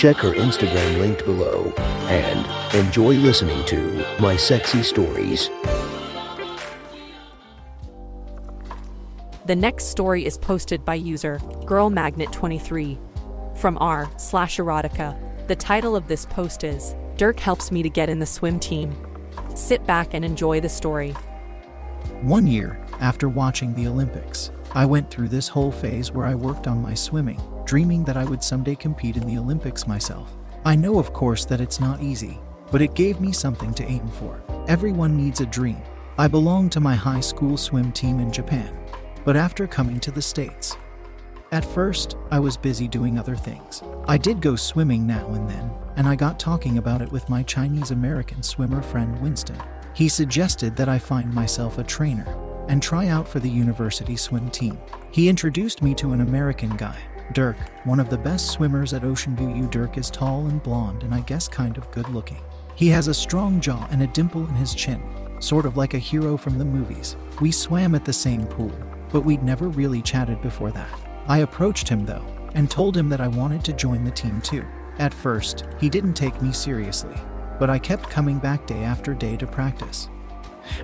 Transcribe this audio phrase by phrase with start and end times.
[0.00, 1.74] Check her Instagram linked below
[2.08, 5.50] and enjoy listening to My Sexy Stories.
[9.44, 12.98] The next story is posted by user Girl Magnet 23
[13.56, 15.18] from r slash erotica.
[15.48, 18.96] The title of this post is Dirk helps me to get in the swim team.
[19.54, 21.10] Sit back and enjoy the story.
[22.22, 26.66] One year after watching the Olympics, I went through this whole phase where I worked
[26.66, 27.38] on my swimming,
[27.70, 30.36] dreaming that I would someday compete in the Olympics myself.
[30.64, 32.40] I know, of course, that it's not easy,
[32.72, 34.42] but it gave me something to aim for.
[34.66, 35.80] Everyone needs a dream.
[36.18, 38.76] I belonged to my high school swim team in Japan,
[39.24, 40.76] but after coming to the States,
[41.52, 43.84] at first, I was busy doing other things.
[44.08, 47.44] I did go swimming now and then, and I got talking about it with my
[47.44, 49.62] Chinese American swimmer friend Winston.
[49.94, 52.36] He suggested that I find myself a trainer
[52.68, 54.78] and try out for the university swim team.
[55.12, 56.96] He introduced me to an American guy,
[57.32, 59.68] Dirk, one of the best swimmers at Ocean View U.
[59.68, 62.40] Dirk is tall and blonde and I guess kind of good looking.
[62.74, 65.00] He has a strong jaw and a dimple in his chin,
[65.38, 67.16] sort of like a hero from the movies.
[67.40, 68.72] We swam at the same pool,
[69.12, 70.88] but we'd never really chatted before that.
[71.28, 74.64] I approached him though, and told him that I wanted to join the team too.
[74.98, 77.16] At first, he didn't take me seriously,
[77.60, 80.08] but I kept coming back day after day to practice.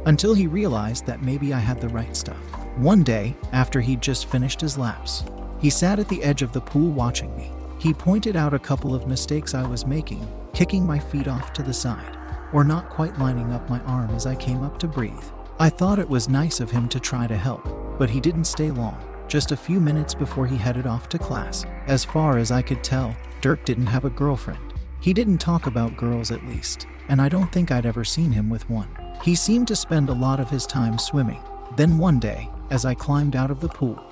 [0.05, 2.36] Until he realized that maybe I had the right stuff.
[2.77, 5.25] One day, after he'd just finished his laps,
[5.60, 7.52] he sat at the edge of the pool watching me.
[7.78, 11.62] He pointed out a couple of mistakes I was making, kicking my feet off to
[11.62, 12.16] the side,
[12.52, 15.24] or not quite lining up my arm as I came up to breathe.
[15.58, 17.66] I thought it was nice of him to try to help,
[17.98, 18.98] but he didn't stay long
[19.28, 21.64] just a few minutes before he headed off to class.
[21.86, 24.72] As far as I could tell, Dirk didn't have a girlfriend.
[25.00, 28.48] He didn't talk about girls at least, and I don't think I'd ever seen him
[28.48, 28.88] with one.
[29.22, 31.42] He seemed to spend a lot of his time swimming.
[31.76, 34.02] Then one day, as I climbed out of the pool,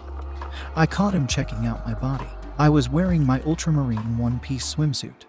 [0.76, 2.28] I caught him checking out my body.
[2.58, 5.24] I was wearing my ultramarine one piece swimsuit,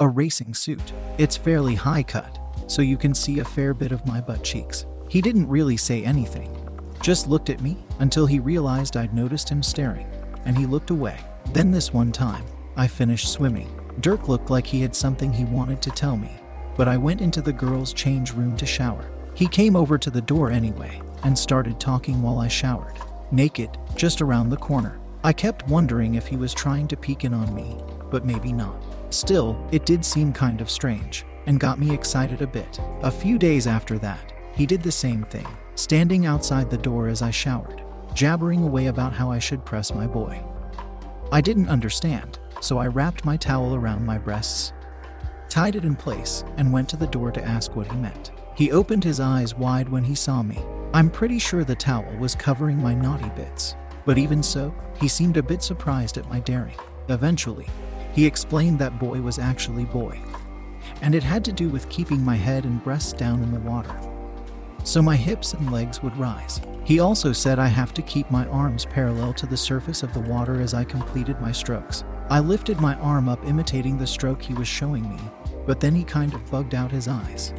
[0.00, 0.92] a racing suit.
[1.18, 4.86] It's fairly high cut, so you can see a fair bit of my butt cheeks.
[5.08, 6.54] He didn't really say anything,
[7.00, 10.06] just looked at me until he realized I'd noticed him staring,
[10.44, 11.18] and he looked away.
[11.52, 12.44] Then, this one time,
[12.76, 13.68] I finished swimming.
[14.00, 16.30] Dirk looked like he had something he wanted to tell me,
[16.76, 19.10] but I went into the girls' change room to shower.
[19.34, 22.96] He came over to the door anyway and started talking while I showered,
[23.32, 24.98] naked, just around the corner.
[25.24, 27.76] I kept wondering if he was trying to peek in on me,
[28.10, 28.82] but maybe not.
[29.10, 32.78] Still, it did seem kind of strange and got me excited a bit.
[33.02, 37.22] A few days after that, he did the same thing standing outside the door as
[37.22, 40.42] I showered, jabbering away about how I should press my boy.
[41.30, 44.72] I didn't understand, so I wrapped my towel around my breasts,
[45.48, 48.32] tied it in place, and went to the door to ask what he meant.
[48.56, 50.58] He opened his eyes wide when he saw me.
[50.94, 55.36] I'm pretty sure the towel was covering my naughty bits, but even so, he seemed
[55.36, 56.76] a bit surprised at my daring.
[57.08, 57.68] Eventually,
[58.12, 60.20] he explained that boy was actually boy,
[61.02, 63.94] and it had to do with keeping my head and breasts down in the water
[64.88, 66.62] so my hips and legs would rise.
[66.84, 70.20] He also said I have to keep my arms parallel to the surface of the
[70.20, 72.04] water as I completed my strokes.
[72.30, 75.20] I lifted my arm up, imitating the stroke he was showing me,
[75.66, 77.52] but then he kind of bugged out his eyes,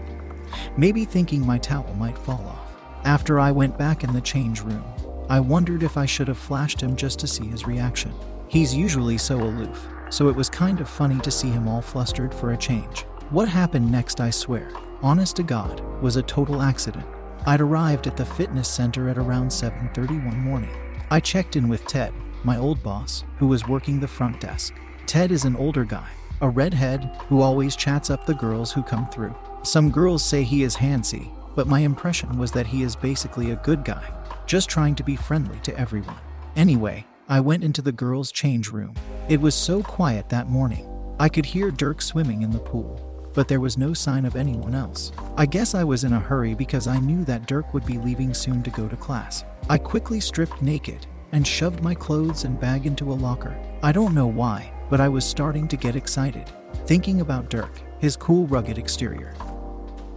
[0.75, 2.68] maybe thinking my towel might fall off.
[3.05, 4.83] After I went back in the change room,
[5.29, 8.13] I wondered if I should have flashed him just to see his reaction.
[8.47, 12.33] He's usually so aloof, so it was kind of funny to see him all flustered
[12.33, 13.01] for a change.
[13.29, 14.71] What happened next, I swear,
[15.01, 17.05] honest to God, was a total accident.
[17.45, 20.75] I'd arrived at the fitness center at around 7:30 one morning.
[21.09, 24.73] I checked in with Ted, my old boss, who was working the front desk.
[25.05, 26.09] Ted is an older guy,
[26.41, 29.35] a redhead who always chats up the girls who come through.
[29.63, 33.57] Some girls say he is handsy, but my impression was that he is basically a
[33.57, 34.09] good guy,
[34.45, 36.15] just trying to be friendly to everyone.
[36.55, 38.93] Anyway, I went into the girls' change room.
[39.27, 40.87] It was so quiet that morning.
[41.19, 44.73] I could hear Dirk swimming in the pool but there was no sign of anyone
[44.73, 45.11] else.
[45.37, 48.33] I guess I was in a hurry because I knew that Dirk would be leaving
[48.33, 49.43] soon to go to class.
[49.69, 53.55] I quickly stripped naked and shoved my clothes and bag into a locker.
[53.83, 56.49] I don't know why, but I was starting to get excited,
[56.85, 59.35] thinking about Dirk, his cool, rugged exterior,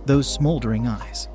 [0.07, 1.29] those smoldering eyes,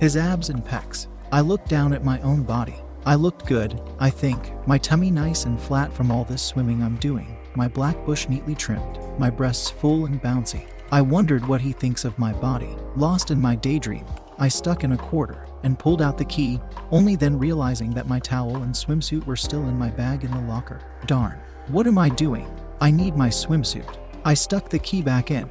[0.00, 1.08] his abs and pecs.
[1.30, 2.76] I looked down at my own body.
[3.04, 6.96] I looked good, I think, my tummy nice and flat from all this swimming I'm
[6.96, 10.66] doing, my black bush neatly trimmed, my breasts full and bouncy.
[10.90, 12.74] I wondered what he thinks of my body.
[12.96, 14.06] Lost in my daydream,
[14.38, 16.60] I stuck in a quarter and pulled out the key,
[16.90, 20.40] only then realizing that my towel and swimsuit were still in my bag in the
[20.40, 20.80] locker.
[21.06, 21.38] Darn,
[21.68, 22.48] what am I doing?
[22.80, 23.98] I need my swimsuit.
[24.24, 25.48] I stuck the key back in,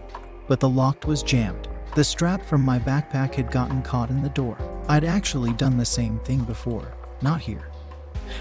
[0.48, 1.69] but the lock was jammed.
[1.96, 4.58] The strap from my backpack had gotten caught in the door.
[4.88, 7.70] I'd actually done the same thing before, not here,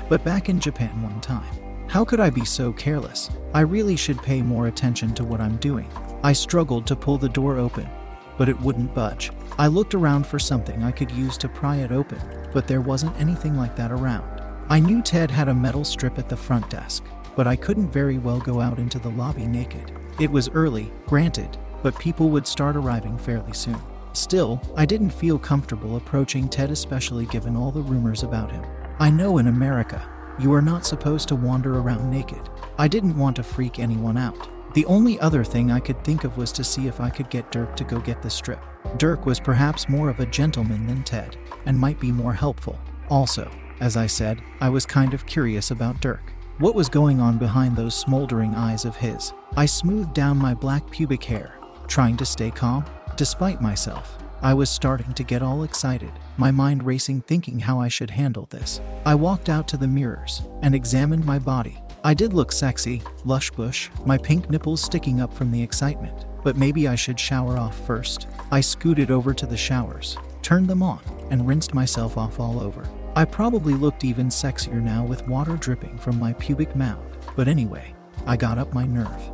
[0.08, 1.88] but back in Japan one time.
[1.88, 3.30] How could I be so careless?
[3.54, 5.90] I really should pay more attention to what I'm doing.
[6.22, 7.88] I struggled to pull the door open,
[8.36, 9.32] but it wouldn't budge.
[9.58, 12.20] I looked around for something I could use to pry it open,
[12.52, 14.42] but there wasn't anything like that around.
[14.68, 17.04] I knew Ted had a metal strip at the front desk,
[17.34, 19.90] but I couldn't very well go out into the lobby naked.
[20.20, 23.80] It was early, granted, but people would start arriving fairly soon.
[24.12, 28.64] Still, I didn't feel comfortable approaching Ted, especially given all the rumors about him.
[28.98, 30.08] I know in America,
[30.38, 32.48] you are not supposed to wander around naked.
[32.78, 34.48] I didn't want to freak anyone out.
[34.74, 37.50] The only other thing I could think of was to see if I could get
[37.50, 38.62] Dirk to go get the strip.
[38.96, 41.36] Dirk was perhaps more of a gentleman than Ted,
[41.66, 42.78] and might be more helpful.
[43.08, 46.32] Also, as I said, I was kind of curious about Dirk.
[46.58, 49.32] What was going on behind those smoldering eyes of his?
[49.56, 51.57] I smoothed down my black pubic hair,
[51.88, 52.84] trying to stay calm.
[53.16, 57.88] Despite myself, I was starting to get all excited, my mind racing, thinking how I
[57.88, 58.80] should handle this.
[59.04, 61.82] I walked out to the mirrors and examined my body.
[62.04, 66.56] I did look sexy, lush bush, my pink nipples sticking up from the excitement, but
[66.56, 68.28] maybe I should shower off first.
[68.52, 71.00] I scooted over to the showers, turned them on,
[71.30, 72.88] and rinsed myself off all over.
[73.16, 77.92] I probably looked even sexier now with water dripping from my pubic mound, but anyway,
[78.26, 79.32] I got up my nerve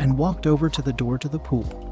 [0.00, 1.90] and walked over to the door to the pool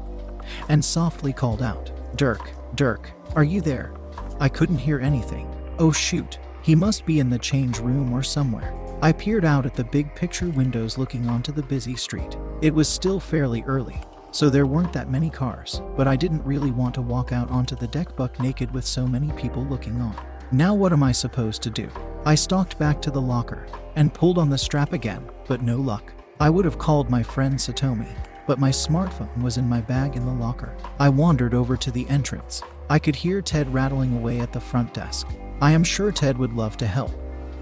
[0.67, 3.93] and softly called out, Dirk, Dirk, are you there?
[4.39, 5.47] I couldn't hear anything.
[5.79, 8.75] Oh shoot, he must be in the change room or somewhere.
[9.01, 12.35] I peered out at the big picture windows looking onto the busy street.
[12.61, 14.01] It was still fairly early,
[14.31, 17.75] so there weren't that many cars, but I didn't really want to walk out onto
[17.75, 20.15] the deck buck naked with so many people looking on.
[20.51, 21.89] Now, what am I supposed to do?
[22.25, 26.11] I stalked back to the locker and pulled on the strap again, but no luck.
[26.41, 28.07] I would have called my friend Satomi,
[28.47, 30.73] but my smartphone was in my bag in the locker.
[30.97, 32.61] I wandered over to the entrance.
[32.89, 35.27] I could hear Ted rattling away at the front desk.
[35.59, 37.11] I am sure Ted would love to help,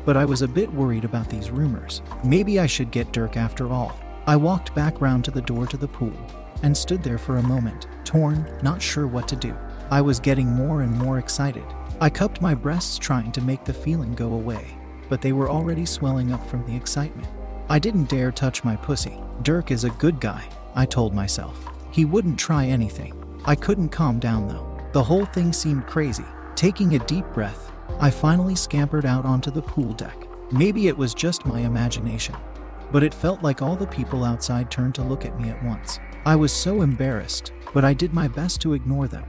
[0.05, 2.03] but I was a bit worried about these rumors.
[2.23, 3.99] Maybe I should get Dirk after all.
[4.27, 6.13] I walked back round to the door to the pool
[6.61, 9.57] and stood there for a moment, torn, not sure what to do.
[9.89, 11.65] I was getting more and more excited.
[11.99, 14.77] I cupped my breasts trying to make the feeling go away,
[15.09, 17.27] but they were already swelling up from the excitement.
[17.69, 19.17] I didn't dare touch my pussy.
[19.41, 21.67] Dirk is a good guy, I told myself.
[21.91, 23.13] He wouldn't try anything.
[23.43, 24.77] I couldn't calm down though.
[24.93, 26.23] The whole thing seemed crazy.
[26.55, 30.15] Taking a deep breath, I finally scampered out onto the pool deck.
[30.49, 32.35] Maybe it was just my imagination,
[32.91, 35.99] but it felt like all the people outside turned to look at me at once.
[36.25, 39.25] I was so embarrassed, but I did my best to ignore them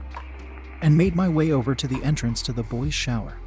[0.81, 3.37] and made my way over to the entrance to the boys' shower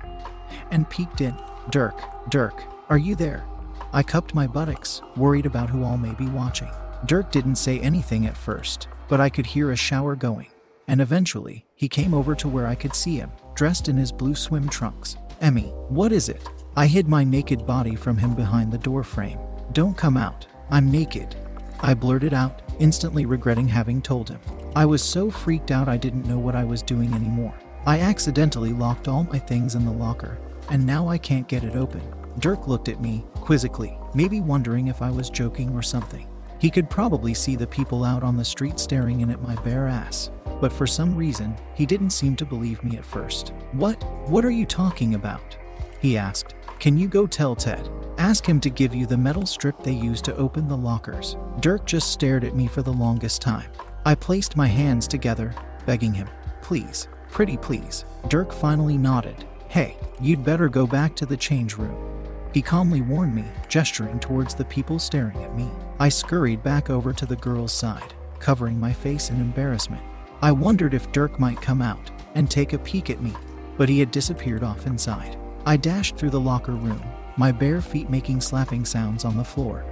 [0.71, 1.35] and peeked in.
[1.71, 1.99] Dirk,
[2.29, 3.47] Dirk, are you there?
[3.95, 6.71] I cupped my buttocks, worried about who all may be watching.
[7.05, 10.49] Dirk didn't say anything at first, but I could hear a shower going,
[10.89, 14.35] and eventually, he came over to where I could see him dressed in his blue
[14.35, 15.17] swim trunks.
[15.43, 16.49] Emmy, what is it?
[16.75, 19.39] I hid my naked body from him behind the doorframe.
[19.73, 20.47] Don't come out.
[20.71, 21.35] I'm naked.
[21.81, 24.41] I blurted out, instantly regretting having told him.
[24.75, 27.55] I was so freaked out I didn't know what I was doing anymore.
[27.85, 30.39] I accidentally locked all my things in the locker,
[30.71, 32.01] and now I can't get it open.
[32.39, 36.27] Dirk looked at me, quizzically, maybe wondering if I was joking or something.
[36.59, 39.89] He could probably see the people out on the street staring in at my bare
[39.89, 40.31] ass
[40.63, 43.53] but for some reason, he didn't seem to believe me at first.
[43.73, 44.01] What?
[44.29, 45.59] What are you talking about?
[46.01, 46.55] He asked.
[46.79, 47.91] Can you go tell Ted?
[48.17, 51.37] Ask him to give you the metal strip they use to open the lockers.
[51.59, 53.73] Dirk just stared at me for the longest time.
[54.07, 55.53] I placed my hands together,
[55.85, 56.29] begging him,
[56.61, 58.05] Please, pretty please.
[58.29, 59.45] Dirk finally nodded.
[59.67, 62.12] Hey, you'd better go back to the change room.
[62.53, 65.71] He calmly warned me, gesturing towards the people staring at me.
[65.99, 70.03] I scurried back over to the girl's side, covering my face in embarrassment.
[70.43, 73.33] I wondered if Dirk might come out and take a peek at me,
[73.79, 75.39] but he had disappeared off inside.
[75.65, 77.03] I dashed through the locker room,
[77.39, 79.85] my bare feet making slapping sounds on the floor,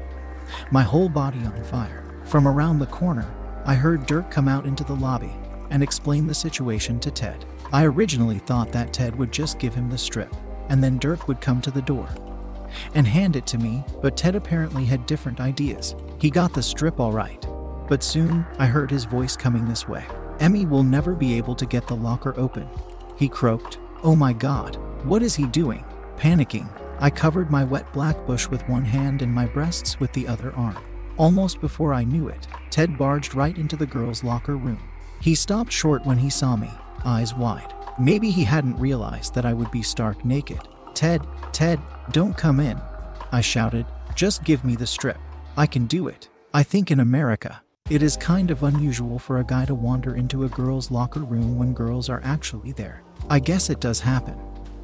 [0.71, 2.05] my whole body on fire.
[2.25, 3.27] From around the corner,
[3.65, 5.33] I heard Dirk come out into the lobby
[5.71, 7.47] and explain the situation to Ted.
[7.73, 10.35] I originally thought that Ted would just give him the strip,
[10.69, 12.09] and then Dirk would come to the door
[12.95, 15.95] and hand it to me, but Ted apparently had different ideas.
[16.19, 17.47] He got the strip all right,
[17.89, 20.05] but soon I heard his voice coming this way.
[20.39, 22.69] Emmy will never be able to get the locker open.
[23.17, 23.79] He croaked.
[24.03, 25.85] Oh my god, what is he doing?
[26.17, 30.29] Panicking, I covered my wet black bush with one hand and my breasts with the
[30.29, 30.79] other arm.
[31.17, 34.79] Almost before I knew it, Ted barged right into the girls' locker room.
[35.21, 36.71] He stopped short when he saw me,
[37.05, 37.75] eyes wide.
[37.99, 40.61] Maybe he hadn't realized that I would be stark naked.
[40.95, 41.81] Ted, Ted,
[42.13, 42.81] don't come in.
[43.33, 45.19] I shouted, just give me the strip.
[45.57, 46.29] I can do it.
[46.53, 50.45] I think in America, it is kind of unusual for a guy to wander into
[50.45, 53.03] a girl's locker room when girls are actually there.
[53.29, 54.39] I guess it does happen.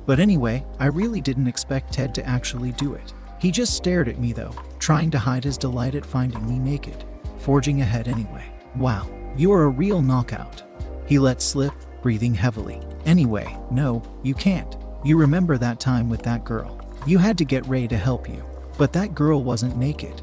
[0.06, 3.12] But anyway, I really didn't expect Ted to actually do it.
[3.40, 7.04] He just stared at me though, trying to hide his delight at finding me naked,
[7.38, 8.44] forging ahead anyway.
[8.76, 10.62] Wow, you are a real knockout.
[11.06, 12.80] He let slip, breathing heavily.
[13.04, 14.76] Anyway, no, you can't.
[15.06, 16.80] You remember that time with that girl.
[17.06, 18.42] You had to get Ray to help you.
[18.76, 20.20] But that girl wasn't naked.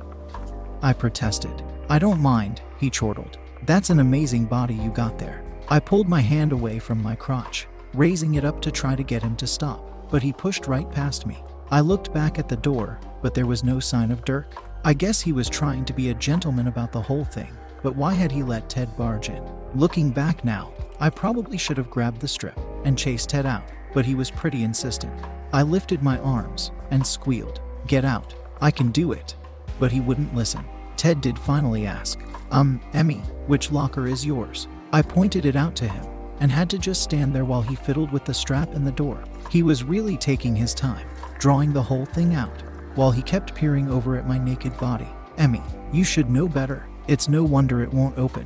[0.82, 1.64] I protested.
[1.88, 3.38] I don't mind, he chortled.
[3.66, 5.42] That's an amazing body you got there.
[5.70, 9.24] I pulled my hand away from my crotch, raising it up to try to get
[9.24, 11.42] him to stop, but he pushed right past me.
[11.72, 14.54] I looked back at the door, but there was no sign of Dirk.
[14.84, 18.14] I guess he was trying to be a gentleman about the whole thing, but why
[18.16, 19.42] had he let Ted barge in?
[19.76, 23.64] Looking back now, I probably should have grabbed the strip and chased Ted out,
[23.94, 25.14] but he was pretty insistent.
[25.52, 28.34] I lifted my arms and squealed, Get out.
[28.62, 29.36] I can do it.
[29.80, 30.64] But he wouldn't listen.
[30.96, 32.20] Ted did finally ask,
[32.52, 34.68] Um, Emmy, which locker is yours?
[34.92, 36.06] I pointed it out to him
[36.40, 39.24] and had to just stand there while he fiddled with the strap in the door.
[39.50, 41.08] He was really taking his time,
[41.40, 42.64] drawing the whole thing out,
[42.96, 45.08] while he kept peering over at my naked body.
[45.38, 46.88] Emmy, you should know better.
[47.08, 48.46] It's no wonder it won't open.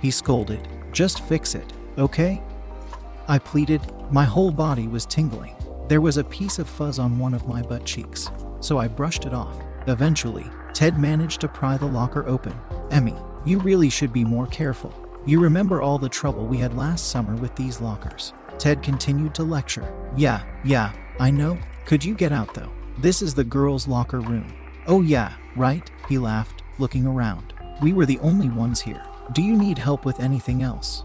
[0.00, 0.68] He scolded.
[0.92, 2.42] Just fix it, okay?
[3.28, 3.80] I pleaded.
[4.10, 5.56] My whole body was tingling.
[5.88, 9.26] There was a piece of fuzz on one of my butt cheeks, so I brushed
[9.26, 9.56] it off.
[9.88, 12.54] Eventually, Ted managed to pry the locker open.
[12.92, 14.94] Emmy, you really should be more careful.
[15.26, 18.32] You remember all the trouble we had last summer with these lockers.
[18.58, 19.92] Ted continued to lecture.
[20.16, 21.58] Yeah, yeah, I know.
[21.84, 22.70] Could you get out though?
[22.98, 24.54] This is the girls' locker room.
[24.86, 25.90] Oh, yeah, right?
[26.08, 27.54] He laughed, looking around.
[27.82, 29.02] We were the only ones here.
[29.32, 31.02] Do you need help with anything else?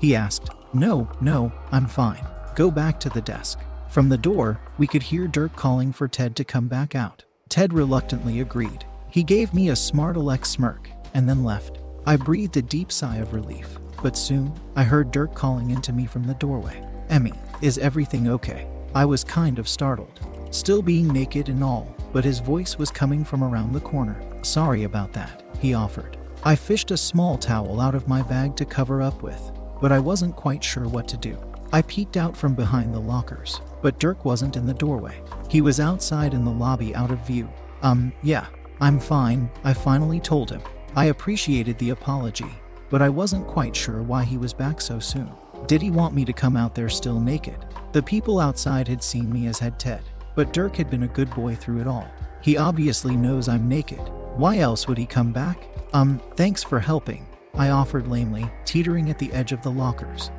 [0.00, 0.48] He asked.
[0.74, 2.26] No, no, I'm fine.
[2.56, 3.60] Go back to the desk.
[3.88, 7.24] From the door, we could hear Dirk calling for Ted to come back out.
[7.48, 8.84] Ted reluctantly agreed.
[9.08, 11.78] He gave me a smart Alex smirk and then left.
[12.06, 16.06] I breathed a deep sigh of relief, but soon I heard Dirk calling into me
[16.06, 16.84] from the doorway.
[17.08, 18.66] Emmy, is everything okay?
[18.96, 23.24] I was kind of startled, still being naked and all, but his voice was coming
[23.24, 24.20] from around the corner.
[24.42, 26.16] Sorry about that, he offered.
[26.42, 29.98] I fished a small towel out of my bag to cover up with, but I
[29.98, 31.38] wasn't quite sure what to do.
[31.72, 35.20] I peeked out from behind the lockers, but Dirk wasn't in the doorway.
[35.48, 37.48] He was outside in the lobby out of view.
[37.82, 38.46] Um, yeah,
[38.80, 40.62] I'm fine, I finally told him.
[40.96, 42.54] I appreciated the apology,
[42.90, 45.30] but I wasn't quite sure why he was back so soon.
[45.66, 47.64] Did he want me to come out there still naked?
[47.92, 50.02] The people outside had seen me as had Ted,
[50.34, 52.08] but Dirk had been a good boy through it all.
[52.40, 54.00] He obviously knows I'm naked.
[54.36, 55.66] Why else would he come back?
[55.92, 60.30] Um, thanks for helping, I offered lamely, teetering at the edge of the lockers,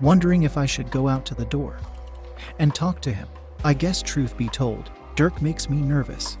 [0.00, 1.78] wondering if I should go out to the door
[2.58, 3.28] and talk to him.
[3.64, 6.38] I guess, truth be told, Dirk makes me nervous.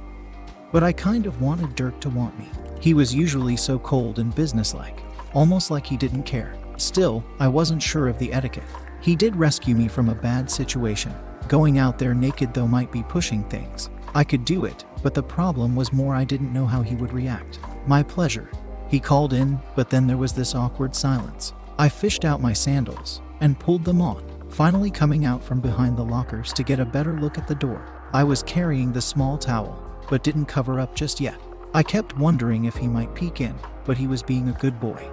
[0.70, 2.48] But I kind of wanted Dirk to want me.
[2.80, 5.02] He was usually so cold and businesslike,
[5.34, 6.54] almost like he didn't care.
[6.76, 8.62] Still, I wasn't sure of the etiquette.
[9.00, 11.12] He did rescue me from a bad situation.
[11.48, 13.90] Going out there naked, though, might be pushing things.
[14.14, 17.12] I could do it, but the problem was more I didn't know how he would
[17.12, 17.58] react.
[17.86, 18.50] My pleasure.
[18.88, 21.52] He called in, but then there was this awkward silence.
[21.78, 26.04] I fished out my sandals and pulled them on finally coming out from behind the
[26.04, 27.86] lockers to get a better look at the door.
[28.12, 29.78] I was carrying the small towel,
[30.08, 31.40] but didn't cover up just yet.
[31.74, 33.54] I kept wondering if he might peek in,
[33.84, 35.10] but he was being a good boy.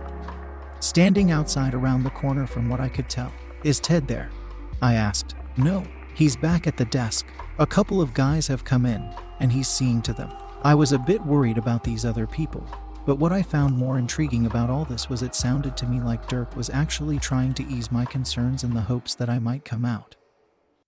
[0.80, 3.32] Standing outside around the corner from what I could tell.
[3.64, 4.30] Is Ted there?
[4.82, 5.36] I asked.
[5.58, 7.26] No, he's back at the desk.
[7.60, 10.32] A couple of guys have come in, and he's seeing to them.
[10.64, 12.66] I was a bit worried about these other people,
[13.06, 16.28] but what I found more intriguing about all this was it sounded to me like
[16.28, 19.86] Dirk was actually trying to ease my concerns in the hopes that I might come
[19.86, 20.16] out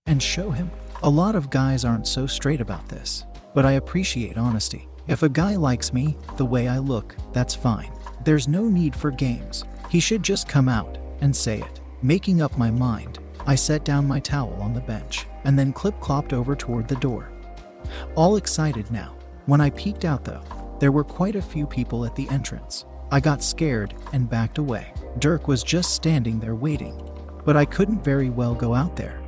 [0.06, 0.70] and show him.
[1.02, 4.88] A lot of guys aren't so straight about this, but I appreciate honesty.
[5.06, 7.92] If a guy likes me the way I look, that's fine.
[8.24, 9.64] There's no need for games.
[9.90, 11.80] He should just come out and say it.
[12.02, 15.98] Making up my mind, I set down my towel on the bench and then clip
[16.00, 17.30] clopped over toward the door.
[18.14, 19.14] All excited now.
[19.46, 20.42] When I peeked out, though,
[20.80, 22.84] there were quite a few people at the entrance.
[23.10, 24.92] I got scared and backed away.
[25.18, 27.00] Dirk was just standing there waiting,
[27.44, 29.20] but I couldn't very well go out there.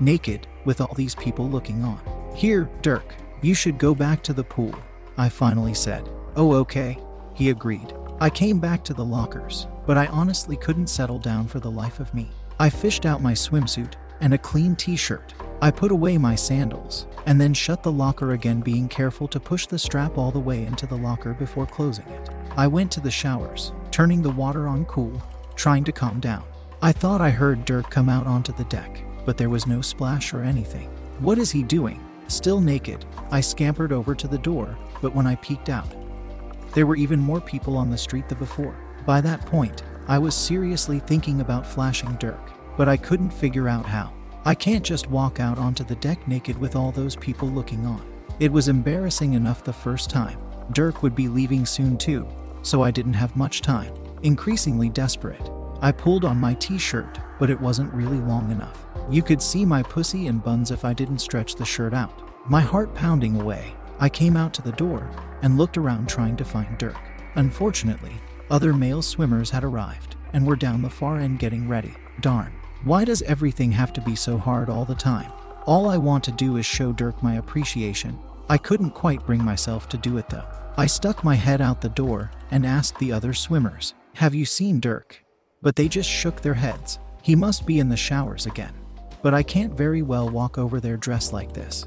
[0.00, 2.00] Naked, with all these people looking on.
[2.34, 4.74] Here, Dirk, you should go back to the pool,
[5.16, 6.08] I finally said.
[6.36, 6.98] Oh, okay,
[7.34, 7.94] he agreed.
[8.20, 12.00] I came back to the lockers, but I honestly couldn't settle down for the life
[12.00, 12.30] of me.
[12.60, 17.06] I fished out my swimsuit and a clean t shirt I put away my sandals
[17.26, 20.64] and then shut the locker again, being careful to push the strap all the way
[20.64, 22.30] into the locker before closing it.
[22.56, 25.20] I went to the showers, turning the water on cool,
[25.56, 26.44] trying to calm down.
[26.80, 30.32] I thought I heard Dirk come out onto the deck, but there was no splash
[30.32, 30.88] or anything.
[31.18, 32.00] What is he doing?
[32.28, 35.92] Still naked, I scampered over to the door, but when I peeked out,
[36.72, 38.76] there were even more people on the street than before.
[39.04, 43.86] By that point, I was seriously thinking about flashing Dirk, but I couldn't figure out
[43.86, 44.12] how.
[44.48, 48.02] I can't just walk out onto the deck naked with all those people looking on.
[48.40, 50.38] It was embarrassing enough the first time.
[50.72, 52.26] Dirk would be leaving soon too,
[52.62, 53.92] so I didn't have much time.
[54.22, 55.50] Increasingly desperate,
[55.82, 58.86] I pulled on my t shirt, but it wasn't really long enough.
[59.10, 62.48] You could see my pussy and buns if I didn't stretch the shirt out.
[62.48, 65.10] My heart pounding away, I came out to the door
[65.42, 66.96] and looked around trying to find Dirk.
[67.34, 68.14] Unfortunately,
[68.50, 71.92] other male swimmers had arrived and were down the far end getting ready.
[72.22, 72.54] Darn.
[72.84, 75.32] Why does everything have to be so hard all the time?
[75.66, 78.16] All I want to do is show Dirk my appreciation.
[78.48, 80.46] I couldn't quite bring myself to do it though.
[80.76, 84.78] I stuck my head out the door and asked the other swimmers, Have you seen
[84.78, 85.24] Dirk?
[85.60, 87.00] But they just shook their heads.
[87.20, 88.74] He must be in the showers again.
[89.22, 91.86] But I can't very well walk over there dressed like this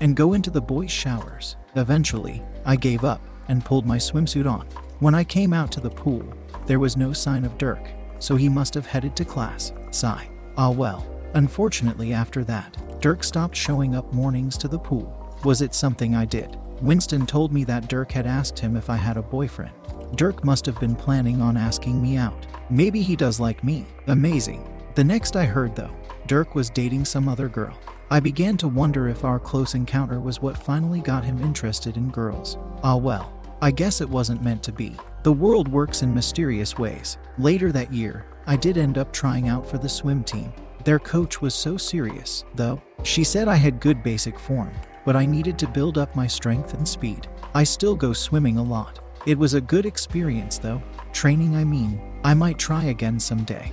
[0.00, 1.56] and go into the boys' showers.
[1.76, 4.66] Eventually, I gave up and pulled my swimsuit on.
[4.98, 6.24] When I came out to the pool,
[6.66, 9.72] there was no sign of Dirk, so he must have headed to class.
[9.90, 10.28] Sigh.
[10.56, 11.06] Ah well.
[11.34, 15.36] Unfortunately, after that, Dirk stopped showing up mornings to the pool.
[15.44, 16.56] Was it something I did?
[16.80, 19.72] Winston told me that Dirk had asked him if I had a boyfriend.
[20.14, 22.46] Dirk must have been planning on asking me out.
[22.70, 23.86] Maybe he does like me.
[24.06, 24.66] Amazing.
[24.94, 25.94] The next I heard, though,
[26.26, 27.76] Dirk was dating some other girl.
[28.10, 32.10] I began to wonder if our close encounter was what finally got him interested in
[32.10, 32.56] girls.
[32.82, 34.96] Ah, well, I guess it wasn't meant to be.
[35.26, 37.18] The world works in mysterious ways.
[37.36, 40.52] Later that year, I did end up trying out for the swim team.
[40.84, 42.80] Their coach was so serious, though.
[43.02, 44.70] She said I had good basic form,
[45.04, 47.26] but I needed to build up my strength and speed.
[47.56, 49.00] I still go swimming a lot.
[49.26, 50.80] It was a good experience, though.
[51.12, 52.00] Training, I mean.
[52.22, 53.72] I might try again someday.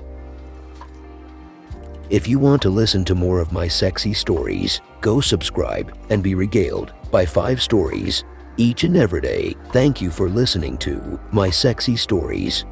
[2.10, 6.34] If you want to listen to more of my sexy stories, go subscribe and be
[6.34, 8.24] regaled by five stories
[8.58, 9.56] each and every day.
[9.72, 12.66] Thank you for listening to My Sexy Stories.